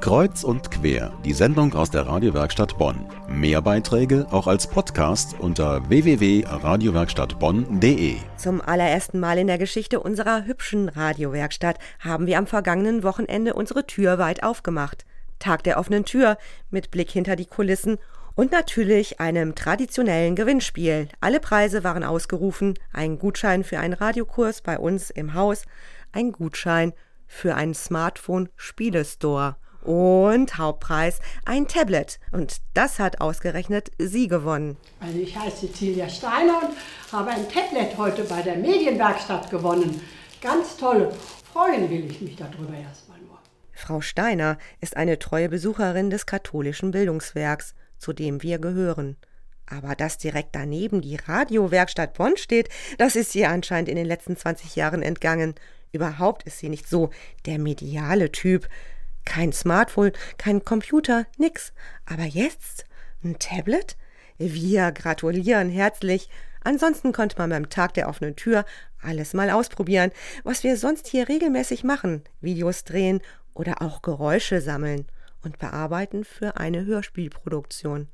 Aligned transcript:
Kreuz 0.00 0.42
und 0.44 0.70
quer, 0.70 1.12
die 1.24 1.32
Sendung 1.32 1.74
aus 1.74 1.90
der 1.90 2.06
Radiowerkstatt 2.06 2.76
Bonn. 2.76 3.06
Mehr 3.28 3.62
Beiträge 3.62 4.26
auch 4.30 4.46
als 4.46 4.66
Podcast 4.66 5.36
unter 5.38 5.88
www.radiowerkstattbonn.de. 5.88 8.16
Zum 8.36 8.60
allerersten 8.60 9.20
Mal 9.20 9.38
in 9.38 9.46
der 9.46 9.56
Geschichte 9.58 10.00
unserer 10.00 10.44
hübschen 10.44 10.90
Radiowerkstatt 10.90 11.78
haben 12.00 12.26
wir 12.26 12.36
am 12.38 12.46
vergangenen 12.46 13.02
Wochenende 13.02 13.54
unsere 13.54 13.86
Tür 13.86 14.18
weit 14.18 14.42
aufgemacht. 14.42 15.06
Tag 15.38 15.64
der 15.64 15.78
offenen 15.78 16.04
Tür 16.04 16.36
mit 16.70 16.90
Blick 16.90 17.10
hinter 17.10 17.36
die 17.36 17.46
Kulissen 17.46 17.96
und 18.34 18.52
natürlich 18.52 19.20
einem 19.20 19.54
traditionellen 19.54 20.36
Gewinnspiel. 20.36 21.08
Alle 21.20 21.40
Preise 21.40 21.84
waren 21.84 22.04
ausgerufen, 22.04 22.74
ein 22.92 23.18
Gutschein 23.18 23.64
für 23.64 23.78
einen 23.78 23.94
Radiokurs 23.94 24.60
bei 24.60 24.78
uns 24.78 25.08
im 25.10 25.32
Haus, 25.34 25.64
ein 26.12 26.32
Gutschein 26.32 26.92
für 27.26 27.54
einen 27.54 27.74
Smartphone-Spielestore 27.74 29.56
und 29.84 30.58
Hauptpreis 30.58 31.20
ein 31.44 31.68
Tablet. 31.68 32.18
Und 32.32 32.56
das 32.74 32.98
hat 32.98 33.20
ausgerechnet 33.20 33.90
sie 33.98 34.28
gewonnen. 34.28 34.76
Also 35.00 35.18
ich 35.18 35.36
heiße 35.38 35.68
Cecilia 35.68 36.08
Steiner 36.08 36.62
und 36.62 37.12
habe 37.12 37.30
ein 37.30 37.48
Tablet 37.48 37.96
heute 37.96 38.24
bei 38.24 38.42
der 38.42 38.56
Medienwerkstatt 38.56 39.50
gewonnen. 39.50 40.00
Ganz 40.40 40.76
toll. 40.76 41.12
Freuen 41.52 41.88
will 41.88 42.10
ich 42.10 42.20
mich 42.20 42.36
darüber 42.36 42.74
erstmal 42.76 43.18
nur. 43.20 43.38
Frau 43.72 44.00
Steiner 44.00 44.58
ist 44.80 44.96
eine 44.96 45.18
treue 45.18 45.48
Besucherin 45.48 46.10
des 46.10 46.26
katholischen 46.26 46.90
Bildungswerks, 46.90 47.74
zu 47.98 48.12
dem 48.12 48.42
wir 48.42 48.58
gehören. 48.58 49.16
Aber 49.66 49.94
dass 49.94 50.18
direkt 50.18 50.50
daneben 50.54 51.00
die 51.00 51.16
Radiowerkstatt 51.16 52.14
Bonn 52.14 52.36
steht, 52.36 52.68
das 52.98 53.16
ist 53.16 53.34
ihr 53.34 53.50
anscheinend 53.50 53.88
in 53.88 53.96
den 53.96 54.06
letzten 54.06 54.36
20 54.36 54.76
Jahren 54.76 55.02
entgangen. 55.02 55.54
Überhaupt 55.92 56.42
ist 56.42 56.58
sie 56.58 56.68
nicht 56.68 56.88
so 56.88 57.10
der 57.46 57.58
mediale 57.58 58.30
Typ. 58.32 58.68
Kein 59.24 59.52
Smartphone, 59.52 60.12
kein 60.38 60.64
Computer, 60.64 61.26
nix. 61.38 61.72
Aber 62.06 62.24
jetzt 62.24 62.84
ein 63.22 63.38
Tablet? 63.38 63.96
Wir 64.38 64.92
gratulieren 64.92 65.70
herzlich. 65.70 66.28
Ansonsten 66.62 67.12
konnte 67.12 67.38
man 67.38 67.50
beim 67.50 67.68
Tag 67.68 67.94
der 67.94 68.08
offenen 68.08 68.36
Tür 68.36 68.64
alles 69.00 69.34
mal 69.34 69.50
ausprobieren, 69.50 70.12
was 70.44 70.64
wir 70.64 70.76
sonst 70.76 71.06
hier 71.06 71.28
regelmäßig 71.28 71.84
machen. 71.84 72.24
Videos 72.40 72.84
drehen 72.84 73.20
oder 73.52 73.82
auch 73.82 74.02
Geräusche 74.02 74.60
sammeln 74.60 75.06
und 75.42 75.58
bearbeiten 75.58 76.24
für 76.24 76.56
eine 76.56 76.84
Hörspielproduktion. 76.84 78.08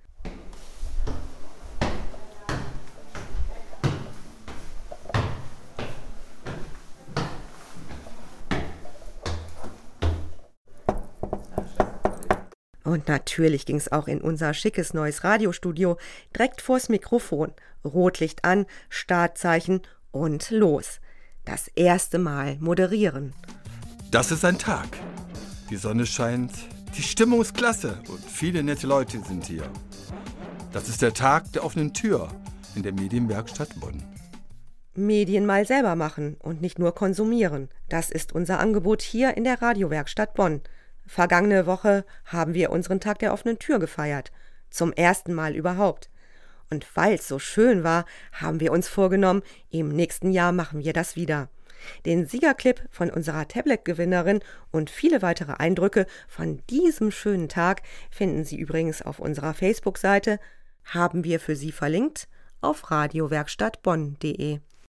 Und 12.90 13.06
natürlich 13.06 13.66
ging 13.66 13.76
es 13.76 13.92
auch 13.92 14.08
in 14.08 14.20
unser 14.20 14.52
schickes 14.52 14.94
neues 14.94 15.22
Radiostudio 15.22 15.96
direkt 16.36 16.60
vors 16.60 16.88
Mikrofon. 16.88 17.52
Rotlicht 17.84 18.44
an, 18.44 18.66
Startzeichen 18.88 19.82
und 20.10 20.50
los. 20.50 20.98
Das 21.44 21.68
erste 21.68 22.18
Mal 22.18 22.56
moderieren. 22.58 23.32
Das 24.10 24.32
ist 24.32 24.44
ein 24.44 24.58
Tag. 24.58 24.88
Die 25.70 25.76
Sonne 25.76 26.04
scheint, 26.04 26.50
die 26.96 27.04
Stimmung 27.04 27.40
ist 27.42 27.54
klasse 27.54 28.00
und 28.08 28.24
viele 28.24 28.60
nette 28.64 28.88
Leute 28.88 29.20
sind 29.22 29.46
hier. 29.46 29.70
Das 30.72 30.88
ist 30.88 31.00
der 31.00 31.14
Tag 31.14 31.52
der 31.52 31.64
offenen 31.64 31.94
Tür 31.94 32.26
in 32.74 32.82
der 32.82 32.92
Medienwerkstatt 32.92 33.78
Bonn. 33.78 34.02
Medien 34.96 35.46
mal 35.46 35.64
selber 35.64 35.94
machen 35.94 36.38
und 36.40 36.60
nicht 36.60 36.80
nur 36.80 36.92
konsumieren. 36.92 37.68
Das 37.88 38.10
ist 38.10 38.32
unser 38.32 38.58
Angebot 38.58 39.00
hier 39.00 39.36
in 39.36 39.44
der 39.44 39.62
Radiowerkstatt 39.62 40.34
Bonn. 40.34 40.62
Vergangene 41.10 41.66
Woche 41.66 42.04
haben 42.24 42.54
wir 42.54 42.70
unseren 42.70 43.00
Tag 43.00 43.18
der 43.18 43.32
offenen 43.32 43.58
Tür 43.58 43.80
gefeiert. 43.80 44.30
Zum 44.70 44.92
ersten 44.92 45.34
Mal 45.34 45.56
überhaupt. 45.56 46.08
Und 46.70 46.86
weil 46.94 47.14
es 47.14 47.26
so 47.26 47.40
schön 47.40 47.82
war, 47.82 48.04
haben 48.30 48.60
wir 48.60 48.70
uns 48.70 48.86
vorgenommen, 48.86 49.42
im 49.70 49.88
nächsten 49.88 50.30
Jahr 50.30 50.52
machen 50.52 50.84
wir 50.84 50.92
das 50.92 51.16
wieder. 51.16 51.48
Den 52.06 52.26
Siegerclip 52.26 52.86
von 52.92 53.10
unserer 53.10 53.48
Tablet-Gewinnerin 53.48 54.38
und 54.70 54.88
viele 54.88 55.20
weitere 55.20 55.54
Eindrücke 55.54 56.06
von 56.28 56.62
diesem 56.70 57.10
schönen 57.10 57.48
Tag 57.48 57.82
finden 58.12 58.44
Sie 58.44 58.60
übrigens 58.60 59.02
auf 59.02 59.18
unserer 59.18 59.52
Facebook-Seite, 59.52 60.38
haben 60.84 61.24
wir 61.24 61.40
für 61.40 61.56
Sie 61.56 61.72
verlinkt 61.72 62.28
auf 62.60 62.88
radiowerkstattbonn.de. 62.88 64.60